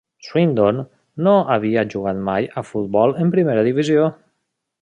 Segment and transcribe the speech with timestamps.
[0.27, 0.79] Swindon
[1.27, 4.09] no havia jugat mai a futbol en primera divisió.